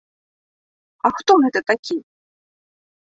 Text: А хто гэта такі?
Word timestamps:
А 1.09 1.11
хто 1.17 1.31
гэта 1.43 1.59
такі? 1.71 1.97